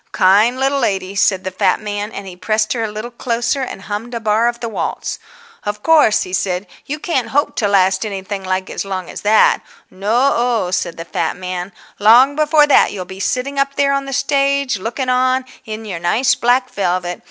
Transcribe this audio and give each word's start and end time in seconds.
"Kind 0.13 0.59
little 0.59 0.79
lady," 0.79 1.15
said 1.15 1.43
the 1.43 1.51
fat 1.51 1.79
man, 1.79 2.11
and 2.11 2.25
he 2.25 2.35
pressed 2.35 2.73
her 2.73 2.83
a 2.83 2.91
little 2.91 3.11
closer, 3.11 3.61
and 3.61 3.83
hummed 3.83 4.15
a 4.15 4.19
bar 4.19 4.47
of 4.47 4.59
the 4.59 4.67
waltz. 4.67 5.19
"Of 5.63 5.83
course," 5.83 6.23
he 6.23 6.33
said, 6.33 6.65
"you 6.87 6.97
can't 6.97 7.27
hope 7.27 7.55
to 7.57 7.67
last 7.67 8.03
anything 8.03 8.43
like 8.43 8.71
as 8.71 8.83
long 8.83 9.11
as 9.11 9.21
that. 9.21 9.61
No 9.91 10.31
o," 10.33 10.71
said 10.71 10.97
the 10.97 11.05
fat 11.05 11.35
man, 11.35 11.71
"long 11.99 12.35
before 12.35 12.65
that 12.65 12.91
you'll 12.91 13.05
be 13.05 13.19
sitting 13.19 13.59
up 13.59 13.75
there 13.75 13.93
on 13.93 14.05
the 14.05 14.11
stage, 14.13 14.79
looking 14.79 15.07
on, 15.09 15.45
in 15.65 15.85
your 15.85 15.99
nice 15.99 16.33
black 16.33 16.71
velvet. 16.71 17.19